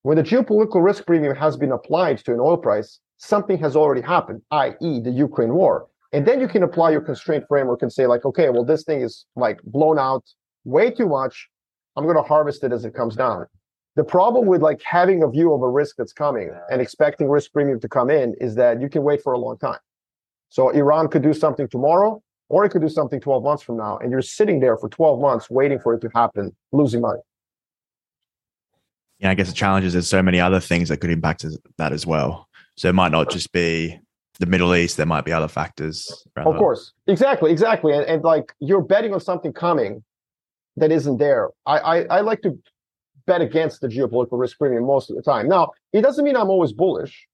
[0.01, 4.01] When the geopolitical risk premium has been applied to an oil price, something has already
[4.01, 5.85] happened, i.e., the Ukraine war.
[6.13, 9.01] And then you can apply your constraint framework and say, like, okay, well, this thing
[9.01, 10.23] is like blown out
[10.63, 11.47] way too much.
[11.95, 13.45] I'm going to harvest it as it comes down.
[13.95, 17.53] The problem with like having a view of a risk that's coming and expecting risk
[17.53, 19.79] premium to come in is that you can wait for a long time.
[20.49, 23.97] So Iran could do something tomorrow, or it could do something 12 months from now.
[23.97, 27.19] And you're sitting there for 12 months waiting for it to happen, losing money.
[29.19, 31.45] Yeah, I guess the challenge is there's so many other things that could impact
[31.77, 32.47] that as well.
[32.75, 33.99] So it might not just be
[34.39, 36.25] the Middle East, there might be other factors.
[36.35, 36.49] Rather.
[36.49, 36.91] Of course.
[37.07, 37.93] Exactly, exactly.
[37.93, 40.03] And, and like you're betting on something coming
[40.75, 41.51] that isn't there.
[41.65, 42.59] I, I, I like to
[43.25, 45.47] bet against the geopolitical risk premium most of the time.
[45.47, 47.27] Now, it doesn't mean I'm always bullish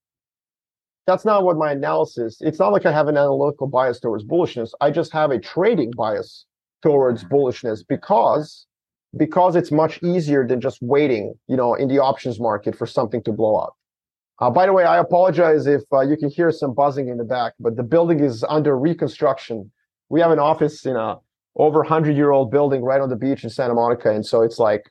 [1.06, 4.70] that's not what my analysis it's not like i have an analytical bias towards bullishness
[4.80, 6.46] i just have a trading bias
[6.82, 7.34] towards mm-hmm.
[7.34, 8.66] bullishness because
[9.16, 13.22] because it's much easier than just waiting you know in the options market for something
[13.22, 13.74] to blow up
[14.40, 17.24] uh, by the way i apologize if uh, you can hear some buzzing in the
[17.24, 19.70] back but the building is under reconstruction
[20.08, 21.18] we have an office in a
[21.56, 24.58] over 100 year old building right on the beach in santa monica and so it's
[24.58, 24.90] like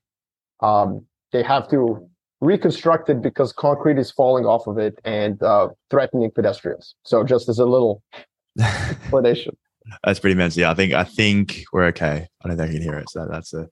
[0.61, 2.07] um, they have to
[2.41, 6.95] reconstructed because concrete is falling off of it and uh, threatening pedestrians.
[7.03, 8.01] So just as a little
[8.59, 9.55] explanation.
[10.03, 10.57] that's pretty immense.
[10.57, 12.27] Yeah, I think I think we're okay.
[12.43, 13.09] I don't think I can hear it.
[13.09, 13.69] So that's a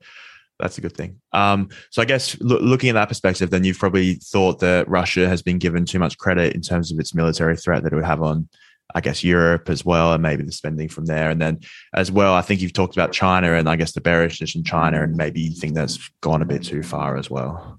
[0.60, 1.20] that's a good thing.
[1.32, 5.28] Um, so I guess lo- looking at that perspective, then you've probably thought that Russia
[5.28, 8.04] has been given too much credit in terms of its military threat that it would
[8.04, 8.50] have on,
[8.94, 11.30] I guess, Europe as well, and maybe the spending from there.
[11.30, 11.62] And then
[11.94, 15.02] as well, I think you've talked about China and I guess the bearishness in China,
[15.02, 17.79] and maybe you think that's gone a bit too far as well.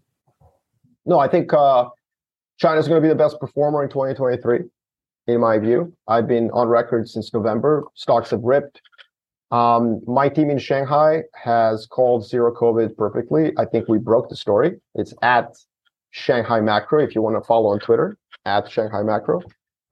[1.07, 1.89] No, I think uh,
[2.59, 4.61] China's going to be the best performer in 2023,
[5.27, 5.93] in my view.
[6.09, 7.85] I've been on record since November.
[7.95, 8.81] Stocks have ripped.
[9.51, 13.53] Um, my team in Shanghai has called zero COVID perfectly.
[13.59, 14.77] I think we broke the story.
[14.95, 15.57] It's at
[16.11, 19.41] Shanghai Macro if you want to follow on Twitter at Shanghai Macro.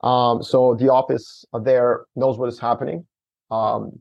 [0.02, 3.04] Um, so the office there knows what is happening.
[3.50, 3.98] Um,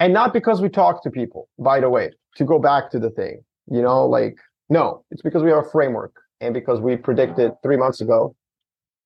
[0.00, 3.10] and not because we talk to people, by the way, to go back to the
[3.10, 4.36] thing, you know, like,
[4.72, 8.34] no, it's because we have a framework and because we predicted three months ago,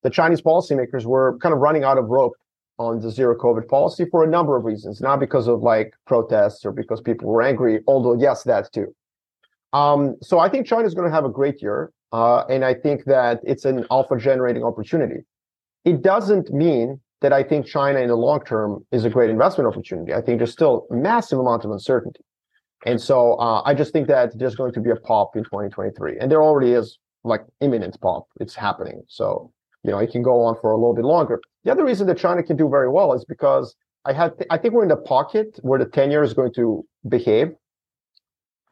[0.04, 2.34] the Chinese policymakers were kind of running out of rope
[2.78, 6.64] on the zero COVID policy for a number of reasons, not because of like protests
[6.64, 8.94] or because people were angry, although yes, that too.
[9.72, 12.74] Um, so I think China is going to have a great year, uh, and I
[12.74, 15.24] think that it's an alpha generating opportunity.
[15.84, 19.66] It doesn't mean that I think China in the long term is a great investment
[19.66, 20.14] opportunity.
[20.14, 22.20] I think there's still a massive amount of uncertainty,
[22.86, 26.18] and so uh, I just think that there's going to be a pop in 2023,
[26.18, 28.26] and there already is like imminent pop.
[28.40, 29.02] It's happening.
[29.08, 29.52] So
[29.86, 31.40] you know, it can go on for a little bit longer.
[31.64, 34.58] The other reason that China can do very well is because I had, th- I
[34.58, 37.54] think we're in the pocket where the 10 year is going to behave.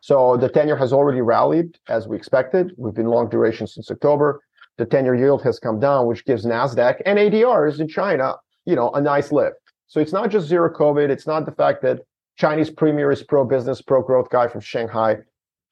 [0.00, 2.72] So the 10 year has already rallied as we expected.
[2.76, 4.40] We've been long duration since October.
[4.76, 8.34] The 10 year yield has come down, which gives NASDAQ and ADRs in China,
[8.66, 9.56] you know, a nice lift.
[9.86, 11.10] So it's not just zero COVID.
[11.10, 12.00] It's not the fact that
[12.36, 15.16] Chinese premier is pro business, pro growth guy from Shanghai.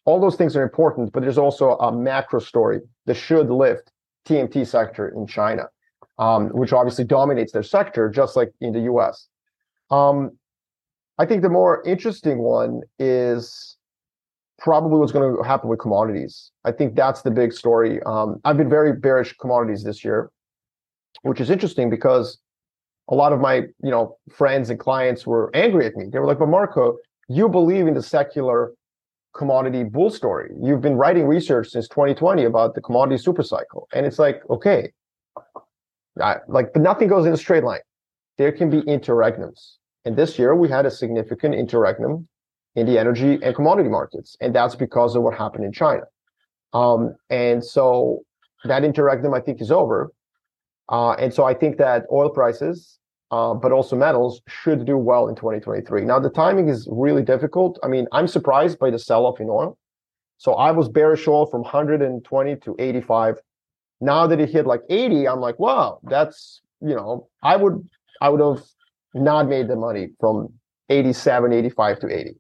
[0.05, 3.91] All those things are important, but there's also a macro story that should lift
[4.27, 5.65] TMT sector in China,
[6.19, 9.29] um, which obviously dominates their sector, just like in the US.
[9.91, 10.39] Um,
[11.19, 13.77] I think the more interesting one is
[14.59, 16.53] probably what's going to happen with commodities.
[16.65, 18.01] I think that's the big story.
[18.05, 20.31] Um, I've been very bearish commodities this year,
[21.23, 22.39] which is interesting because
[23.09, 26.07] a lot of my you know friends and clients were angry at me.
[26.11, 26.97] They were like, "But Marco,
[27.29, 28.73] you believe in the secular
[29.35, 30.51] commodity bull story.
[30.61, 33.89] You've been writing research since 2020 about the commodity super cycle.
[33.93, 34.93] And it's like, okay,
[36.21, 37.81] I, like, but nothing goes in a straight line.
[38.39, 39.77] There can be interregnums.
[40.05, 42.29] And this year we had a significant interregnum
[42.75, 44.37] in the energy and commodity markets.
[44.41, 46.03] And that's because of what happened in China.
[46.73, 48.21] Um, and so
[48.65, 50.11] that interregnum, I think, is over.
[50.93, 53.01] Uh, and so I think that oil prices
[53.33, 56.05] uh, but also metals should do well in 2023.
[56.05, 57.79] Now, the timing is really difficult.
[57.83, 59.79] I mean, I'm surprised by the sell off in oil.
[60.37, 63.37] So I was bearish oil from 120 to 85.
[64.03, 67.89] Now that it hit like 80, I'm like, wow, that's, you know, I would,
[68.21, 68.63] I would have
[69.15, 70.53] not made the money from
[70.91, 72.31] 87, 85 to 80.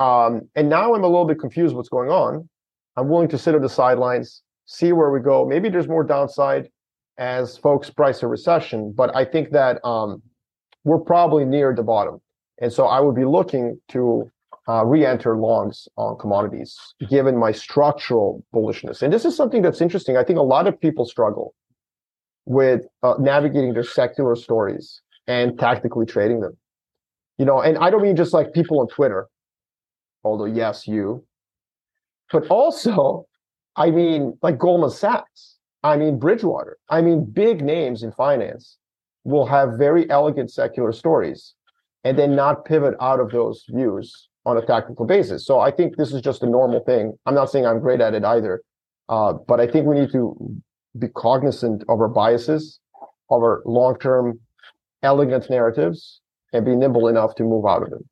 [0.00, 2.48] Um, and now I'm a little bit confused what's going on.
[2.96, 5.46] I'm willing to sit on the sidelines, see where we go.
[5.46, 6.68] Maybe there's more downside
[7.18, 10.22] as folks price a recession, but I think that um,
[10.84, 12.20] we're probably near the bottom.
[12.60, 14.30] And so I would be looking to
[14.68, 19.02] uh, re-enter longs on commodities, given my structural bullishness.
[19.02, 20.16] And this is something that's interesting.
[20.16, 21.54] I think a lot of people struggle
[22.44, 26.56] with uh, navigating their secular stories and tactically trading them.
[27.38, 29.28] You know, and I don't mean just like people on Twitter,
[30.22, 31.24] although yes, you,
[32.30, 33.26] but also,
[33.76, 35.56] I mean like Goldman Sachs.
[35.82, 36.78] I mean Bridgewater.
[36.88, 38.78] I mean big names in finance
[39.24, 41.54] will have very elegant secular stories
[42.04, 45.46] and then not pivot out of those views on a tactical basis.
[45.46, 47.16] So I think this is just a normal thing.
[47.26, 48.62] I'm not saying I'm great at it either,
[49.08, 50.56] uh, but I think we need to
[50.98, 52.80] be cognizant of our biases,
[53.30, 54.40] of our long-term
[55.02, 56.20] elegant narratives,
[56.52, 58.08] and be nimble enough to move out of them.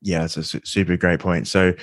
[0.00, 1.48] Yeah, it's a super great point.
[1.48, 1.74] So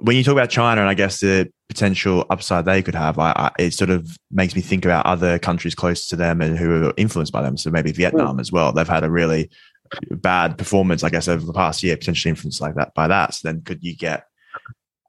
[0.00, 3.32] when you talk about China and I guess the potential upside they could have, I,
[3.32, 6.86] I, it sort of makes me think about other countries close to them and who
[6.86, 7.56] are influenced by them.
[7.56, 8.40] So maybe Vietnam mm.
[8.40, 8.72] as well.
[8.72, 9.50] They've had a really
[10.10, 13.34] bad performance, I guess, over the past year, potentially influenced like that by that.
[13.34, 14.24] So then could you get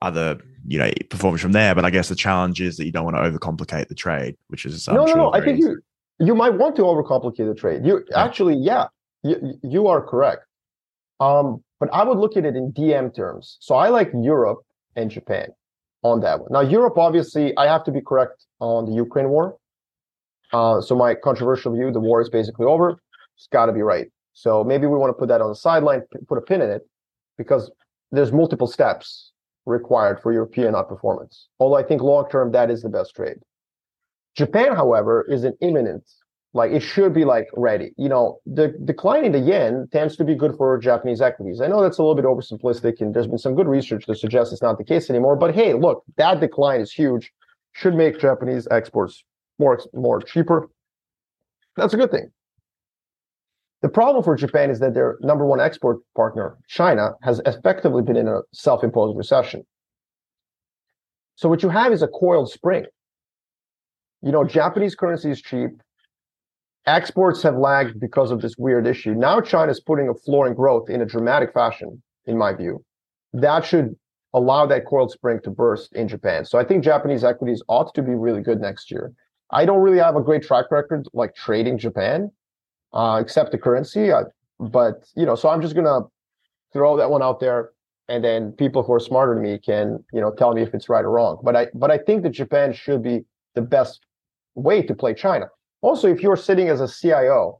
[0.01, 1.75] other, you know, performance from there?
[1.75, 4.65] But I guess the challenge is that you don't want to overcomplicate the trade, which
[4.65, 5.33] is no, no, no.
[5.33, 5.81] I think you
[6.19, 7.85] you might want to overcomplicate the trade.
[7.85, 8.23] You yeah.
[8.23, 8.87] actually, yeah,
[9.23, 10.45] you, you are correct.
[11.19, 13.57] Um, but I would look at it in DM terms.
[13.59, 14.59] So I like Europe
[14.99, 15.47] and Japan
[16.03, 16.49] on that one.
[16.51, 19.57] Now, Europe, obviously, I have to be correct on the Ukraine war.
[20.51, 22.99] Uh, so my controversial view, the war is basically over.
[23.35, 24.07] It's got to be right.
[24.33, 26.83] So maybe we want to put that on the sideline, put a pin in it,
[27.37, 27.71] because
[28.11, 29.31] there's multiple steps
[29.65, 31.45] required for European outperformance.
[31.59, 33.37] Although I think long term that is the best trade.
[34.35, 36.03] Japan, however, is an imminent
[36.53, 37.91] Like it should be like ready.
[37.97, 41.61] You know, the decline in the yen tends to be good for Japanese equities.
[41.61, 44.51] I know that's a little bit oversimplistic, and there's been some good research that suggests
[44.51, 45.35] it's not the case anymore.
[45.35, 47.31] But hey, look, that decline is huge.
[47.73, 49.23] Should make Japanese exports
[49.59, 50.69] more more cheaper.
[51.75, 52.31] That's a good thing.
[53.81, 58.17] The problem for Japan is that their number one export partner, China, has effectively been
[58.17, 59.65] in a self-imposed recession.
[61.35, 62.85] So what you have is a coiled spring.
[64.21, 65.69] You know, Japanese currency is cheap.
[66.85, 69.13] Exports have lagged because of this weird issue.
[69.13, 72.83] Now China is putting a floor in growth in a dramatic fashion, in my view.
[73.33, 73.95] That should
[74.33, 76.45] allow that coiled spring to burst in Japan.
[76.45, 79.11] So I think Japanese equities ought to be really good next year.
[79.51, 82.31] I don't really have a great track record like trading Japan,
[82.93, 84.11] uh, except the currency.
[84.11, 84.25] Uh,
[84.59, 86.01] but you know, so I'm just gonna
[86.73, 87.71] throw that one out there,
[88.07, 90.89] and then people who are smarter than me can you know tell me if it's
[90.89, 91.39] right or wrong.
[91.43, 94.01] But I but I think that Japan should be the best
[94.55, 95.47] way to play China.
[95.81, 97.59] Also, if you're sitting as a CIO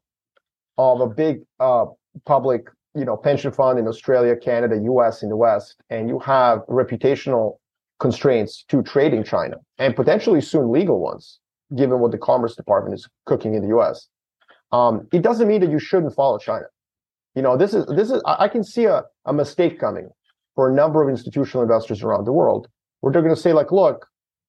[0.78, 1.86] of a big uh,
[2.26, 6.60] public you know pension fund in Australia, Canada, US, in the West, and you have
[6.68, 7.58] reputational
[8.00, 11.40] constraints to trading China and potentially soon legal ones,
[11.76, 14.08] given what the Commerce Department is cooking in the US
[14.72, 16.66] um, it doesn't mean that you shouldn't follow China.
[17.36, 20.10] You know, this is this is I can see a, a mistake coming
[20.56, 22.68] for a number of institutional investors around the world
[23.02, 24.08] where they're going to say, like, look,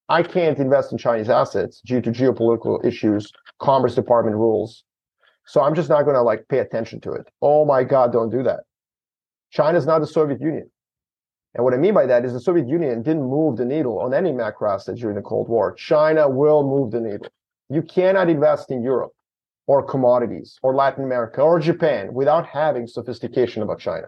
[0.08, 4.84] I can't invest in Chinese assets due to geopolitical issues, Commerce Department rules.
[5.46, 7.28] So I'm just not going to like pay attention to it.
[7.42, 8.60] Oh my God, don't do that.
[9.50, 10.70] China's not the Soviet Union.
[11.54, 14.14] And what I mean by that is the Soviet Union didn't move the needle on
[14.14, 15.74] any macro asset during the Cold War.
[15.74, 17.26] China will move the needle.
[17.68, 19.12] You cannot invest in Europe
[19.66, 24.06] or commodities or Latin America or Japan without having sophistication about China.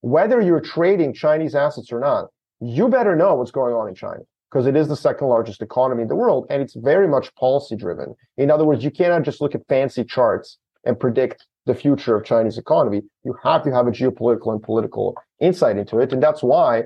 [0.00, 2.26] Whether you're trading Chinese assets or not,
[2.60, 6.02] you better know what's going on in China because it is the second largest economy
[6.02, 8.14] in the world and it's very much policy driven.
[8.36, 12.24] In other words, you cannot just look at fancy charts and predict the future of
[12.24, 13.02] Chinese economy.
[13.24, 16.12] You have to have a geopolitical and political insight into it.
[16.12, 16.84] And that's why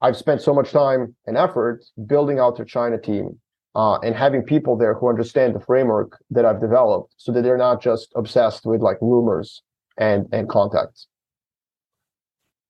[0.00, 3.38] I've spent so much time and effort building out the China team
[3.74, 7.56] uh, and having people there who understand the framework that I've developed so that they're
[7.56, 9.62] not just obsessed with like rumors
[9.96, 11.06] and, and contacts.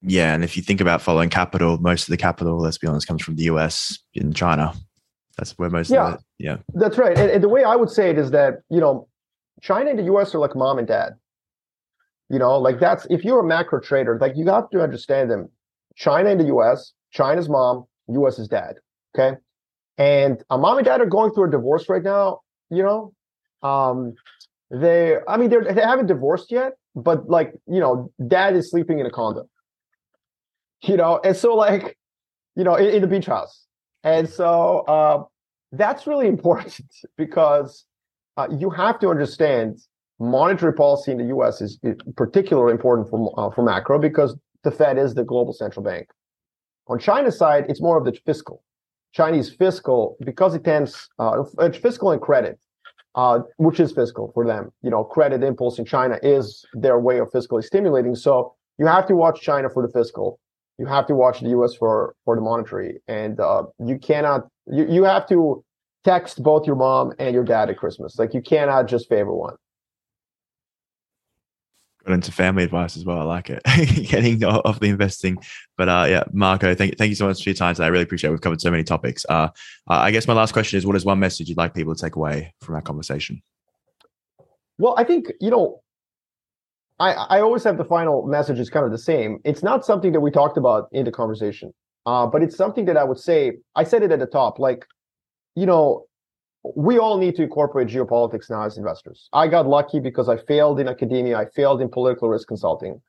[0.02, 0.34] Yeah.
[0.34, 3.22] And if you think about following capital, most of the capital, let's be honest, comes
[3.22, 4.72] from the US in China.
[5.36, 6.56] That's where most yeah, of it, yeah.
[6.74, 7.16] That's right.
[7.16, 9.08] And, and the way I would say it is that, you know,
[9.60, 11.14] China and the US are like mom and dad.
[12.28, 15.48] You know, like that's if you're a macro trader, like you have to understand them.
[15.96, 18.76] China and the US, China's mom, US is dad.
[19.16, 19.36] Okay.
[19.96, 22.40] And a mom and dad are going through a divorce right now.
[22.70, 24.14] You know, um,
[24.70, 28.98] they, I mean, they're, they haven't divorced yet, but like, you know, dad is sleeping
[28.98, 29.48] in a condo.
[30.82, 31.96] You know, and so like,
[32.54, 33.66] you know, in, in the beach house,
[34.04, 35.24] and so uh,
[35.72, 36.84] that's really important
[37.16, 37.84] because
[38.36, 39.78] uh, you have to understand
[40.20, 41.60] monetary policy in the U.S.
[41.60, 45.84] is, is particularly important for uh, for macro because the Fed is the global central
[45.84, 46.08] bank.
[46.88, 48.62] On China's side, it's more of the fiscal.
[49.12, 52.58] Chinese fiscal because it tends uh, fiscal and credit,
[53.14, 54.70] uh, which is fiscal for them.
[54.82, 58.14] You know, credit impulse in China is their way of fiscally stimulating.
[58.14, 60.38] So you have to watch China for the fiscal.
[60.78, 61.74] You have to watch the U.S.
[61.74, 64.48] for for the monetary, and uh, you cannot.
[64.66, 65.64] You you have to
[66.04, 68.18] text both your mom and your dad at Christmas.
[68.18, 69.56] Like you cannot just favor one
[72.08, 73.18] got into family advice as well.
[73.18, 73.62] I like it,
[74.08, 75.38] getting off the investing.
[75.76, 77.84] But uh, yeah, Marco, thank, thank you so much for your time today.
[77.84, 78.32] I really appreciate it.
[78.32, 79.24] We've covered so many topics.
[79.28, 79.48] Uh,
[79.86, 82.16] I guess my last question is what is one message you'd like people to take
[82.16, 83.42] away from our conversation?
[84.78, 85.82] Well, I think, you know,
[87.00, 89.38] I, I always have the final message is kind of the same.
[89.44, 91.72] It's not something that we talked about in the conversation,
[92.06, 94.84] uh, but it's something that I would say, I said it at the top, like,
[95.54, 96.06] you know,
[96.74, 99.28] we all need to incorporate geopolitics now as investors.
[99.32, 103.00] I got lucky because I failed in academia, I failed in political risk consulting.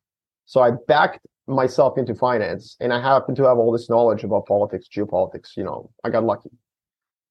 [0.45, 4.45] So I backed myself into finance and I happen to have all this knowledge about
[4.45, 6.51] politics, geopolitics, you know, I got lucky.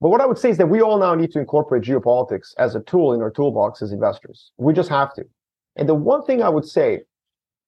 [0.01, 2.75] But what I would say is that we all now need to incorporate geopolitics as
[2.75, 4.53] a tool in our toolbox as investors.
[4.57, 5.25] We just have to.
[5.79, 7.01] And the one thing I would say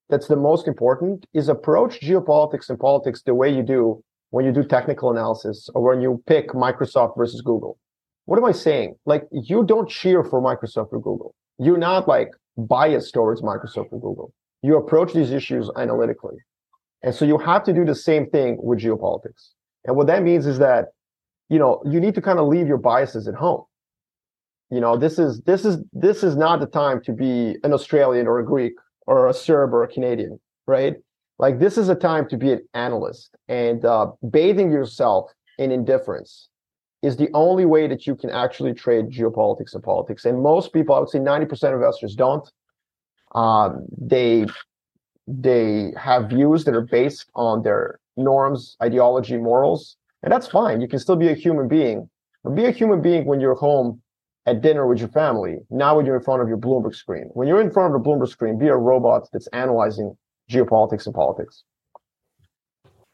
[0.09, 4.51] that's the most important is approach geopolitics and politics the way you do when you
[4.51, 7.77] do technical analysis or when you pick Microsoft versus Google
[8.25, 8.95] what am I saying?
[9.05, 11.35] Like, you don't cheer for Microsoft or Google.
[11.57, 14.33] You're not like biased towards Microsoft or Google.
[14.61, 16.37] You approach these issues analytically.
[17.03, 19.49] And so you have to do the same thing with geopolitics.
[19.85, 20.93] And what that means is that,
[21.49, 23.63] you know, you need to kind of leave your biases at home.
[24.71, 28.25] You know, this is, this is, this is not the time to be an Australian
[28.25, 28.73] or a Greek
[29.05, 30.95] or a Serb or a Canadian, right?
[31.39, 36.47] Like this is a time to be an analyst and uh, bathing yourself in indifference
[37.01, 40.23] is the only way that you can actually trade geopolitics and politics.
[40.25, 42.49] And most people, I would say 90% of investors don't.
[43.33, 44.45] Um, they
[45.27, 50.81] they have views that are based on their norms, ideology, morals, and that's fine.
[50.81, 52.09] You can still be a human being,
[52.43, 54.00] but be a human being when you're home
[54.45, 57.29] at dinner with your family, not when you're in front of your Bloomberg screen.
[57.33, 60.17] When you're in front of the Bloomberg screen, be a robot that's analyzing
[60.49, 61.63] geopolitics and politics.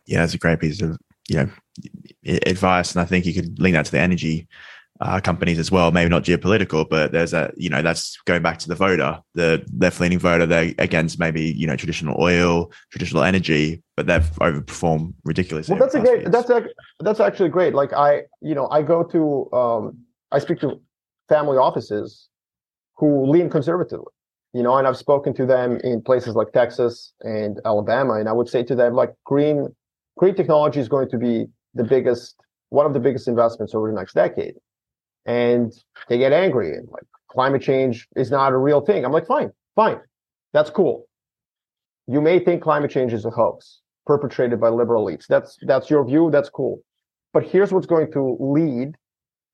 [0.05, 0.97] Yeah, that's a great piece of
[1.27, 1.49] you know
[2.45, 4.47] advice, and I think you could link that to the energy
[5.01, 5.91] uh, companies as well.
[5.91, 9.65] Maybe not geopolitical, but there's a you know that's going back to the voter, the
[9.77, 10.45] left leaning voter.
[10.45, 15.73] They're against maybe you know traditional oil, traditional energy, but they've overperformed ridiculously.
[15.73, 16.21] Well, that's a great.
[16.21, 16.31] Years.
[16.31, 16.67] That's a,
[17.01, 17.75] that's actually great.
[17.75, 19.97] Like I, you know, I go to, um,
[20.31, 20.81] I speak to
[21.29, 22.29] family offices
[22.95, 24.11] who lean conservatively.
[24.53, 28.31] You know, and I've spoken to them in places like Texas and Alabama, and I
[28.31, 29.67] would say to them like green
[30.17, 32.35] green technology is going to be the biggest,
[32.69, 34.55] one of the biggest investments over the next decade.
[35.25, 35.71] And
[36.09, 39.05] they get angry and like climate change is not a real thing.
[39.05, 39.99] I'm like, fine, fine.
[40.53, 41.07] That's cool.
[42.07, 45.27] You may think climate change is a hoax perpetrated by liberal elites.
[45.27, 46.29] That's that's your view.
[46.31, 46.81] That's cool.
[47.33, 48.95] But here's what's going to lead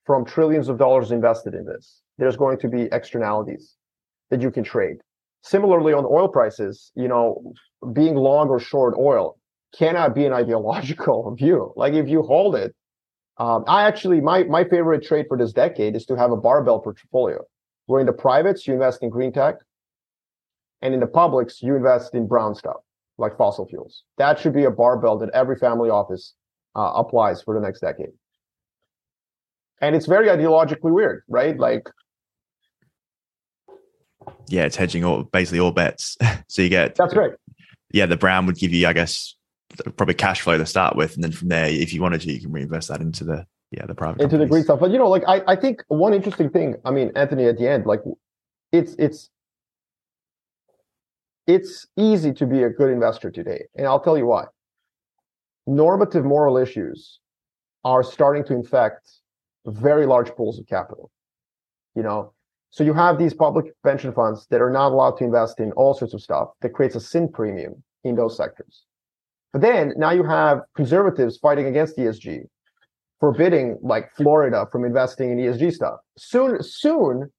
[0.06, 2.02] from trillions of dollars invested in this.
[2.18, 3.76] There's going to be externalities
[4.30, 4.98] that you can trade.
[5.42, 7.54] Similarly, on oil prices, you know,
[7.92, 9.38] being long or short oil
[9.78, 11.74] cannot be an ideological view.
[11.76, 12.74] Like if you hold it,
[13.38, 16.80] um, I actually my my favorite trade for this decade is to have a barbell
[16.80, 17.44] portfolio,
[17.88, 19.56] where in the privates you invest in green tech,
[20.82, 22.82] and in the publics you invest in brown stuff
[23.18, 24.04] like fossil fuels.
[24.18, 26.34] That should be a barbell that every family office
[26.76, 28.14] uh, applies for the next decade.
[29.84, 31.60] And it's very ideologically weird, right?
[31.60, 31.90] Like
[34.48, 36.18] yeah, it's hedging all basically all bets.
[36.48, 37.34] so you get that's right.
[37.92, 39.36] Yeah, the brown would give you, I guess,
[39.98, 42.40] probably cash flow to start with, and then from there, if you wanted to, you
[42.40, 44.48] can reinvest that into the yeah the private into companies.
[44.48, 44.80] the green stuff.
[44.80, 46.76] But you know, like I I think one interesting thing.
[46.86, 48.00] I mean, Anthony, at the end, like
[48.72, 49.30] it's it's
[51.46, 54.46] it's easy to be a good investor today, and I'll tell you why.
[55.68, 57.20] Normative moral issues
[57.84, 59.23] are starting to infect
[59.66, 61.12] very large pools of capital.
[61.96, 62.34] You know,
[62.72, 65.94] so you have these public pension funds that are not allowed to invest in all
[65.94, 68.86] sorts of stuff that creates a sin premium in those sectors.
[69.52, 72.48] But then now you have conservatives fighting against ESG,
[73.20, 76.00] forbidding like Florida from investing in ESG stuff.
[76.18, 77.32] Soon, soon,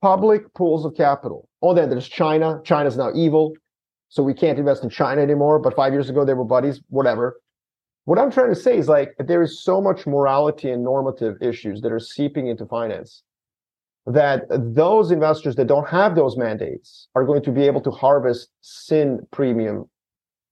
[0.00, 1.48] public pools of capital.
[1.60, 2.60] Oh, then there's China.
[2.64, 3.54] China's now evil.
[4.10, 5.58] So we can't invest in China anymore.
[5.58, 7.40] But five years ago, they were buddies, whatever.
[8.08, 11.82] What I'm trying to say is like there is so much morality and normative issues
[11.82, 13.22] that are seeping into finance
[14.06, 18.48] that those investors that don't have those mandates are going to be able to harvest
[18.62, 19.84] sin premium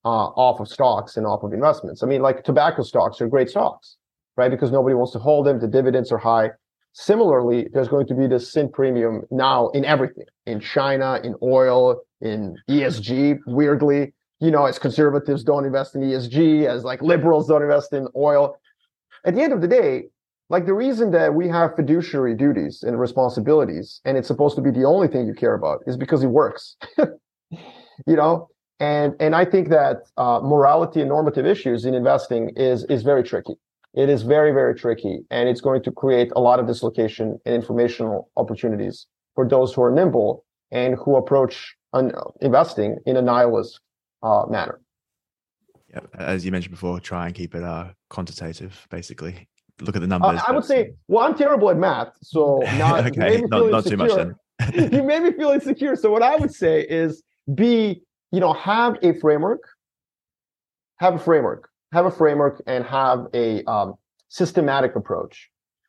[0.04, 2.02] uh, off of stocks and off of investments.
[2.02, 3.96] I mean, like tobacco stocks are great stocks,
[4.36, 4.50] right?
[4.50, 5.58] Because nobody wants to hold them.
[5.58, 6.50] The dividends are high.
[6.92, 12.02] Similarly, there's going to be this sin premium now in everything, in China, in oil,
[12.20, 13.38] in ESG.
[13.46, 18.08] Weirdly, you know, as conservatives don't invest in ESG, as like liberals don't invest in
[18.16, 18.58] oil.
[19.24, 20.04] At the end of the day,
[20.48, 24.70] like the reason that we have fiduciary duties and responsibilities, and it's supposed to be
[24.70, 26.76] the only thing you care about, is because it works.
[27.48, 32.84] you know, and and I think that uh, morality and normative issues in investing is
[32.84, 33.54] is very tricky.
[33.94, 37.54] It is very very tricky, and it's going to create a lot of dislocation and
[37.54, 43.80] informational opportunities for those who are nimble and who approach un- investing in a nihilist
[44.48, 44.80] manner.
[45.90, 48.86] Yeah, as you mentioned before, try and keep it uh, quantitative.
[48.90, 49.48] Basically,
[49.80, 50.40] look at the numbers.
[50.40, 53.96] Uh, I would say, well, I'm terrible at math, so not okay, not, not too
[53.96, 54.34] much then.
[54.92, 55.96] you made me feel insecure.
[55.96, 57.22] So what I would say is
[57.54, 58.02] be
[58.32, 59.62] you know, have a framework,
[60.98, 63.94] have a framework, have a framework, and have a um,
[64.28, 65.48] systematic approach.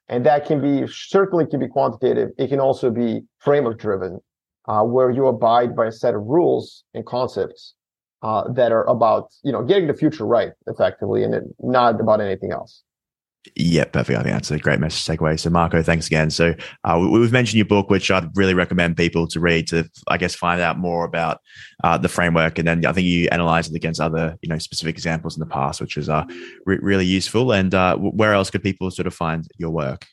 [0.10, 2.30] And that can be certainly can be quantitative.
[2.38, 4.22] It can also be framework driven,
[4.68, 7.74] uh, where you abide by a set of rules and concepts
[8.22, 12.52] uh, that are about you know getting the future right effectively, and not about anything
[12.52, 12.84] else.
[13.56, 14.20] Yeah, perfect.
[14.20, 15.38] I think that's a great message to take away.
[15.38, 16.30] So, Marco, thanks again.
[16.30, 16.54] So,
[16.84, 20.36] uh, we've mentioned your book, which I'd really recommend people to read to, I guess,
[20.36, 21.40] find out more about
[21.84, 22.60] uh, the framework.
[22.60, 25.46] And then I think you analyze it against other, you know, specific examples in the
[25.46, 26.26] past, which is uh,
[26.66, 27.52] re- really useful.
[27.52, 30.06] And uh, where else could people sort of find your work?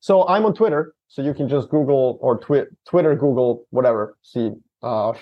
[0.00, 0.94] So, I'm on Twitter.
[1.08, 4.16] So, you can just Google or twi- Twitter, Google, whatever.
[4.22, 4.50] See,
[4.82, 5.12] uh,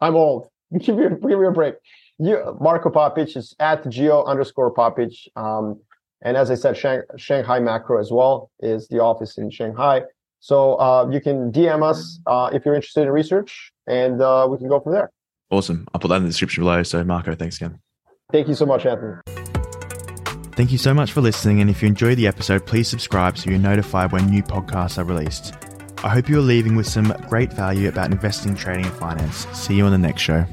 [0.00, 0.48] I'm old.
[0.78, 1.74] give, me a, give me a break.
[2.18, 5.12] You, Marco Papic is at geo underscore Papic.
[5.36, 5.80] Um,
[6.22, 10.02] and as I said, Shang- Shanghai Macro as well is the office in Shanghai.
[10.40, 14.58] So uh, you can DM us uh, if you're interested in research, and uh, we
[14.58, 15.10] can go from there.
[15.50, 15.86] Awesome.
[15.92, 16.82] I'll put that in the description below.
[16.82, 17.80] So, Marco, thanks again.
[18.32, 19.14] Thank you so much, Anthony.
[20.56, 21.60] Thank you so much for listening.
[21.60, 25.04] And if you enjoyed the episode, please subscribe so you're notified when new podcasts are
[25.04, 25.54] released.
[26.06, 29.44] I hope you're leaving with some great value about investing, trading, and finance.
[29.52, 30.46] See you on the next show.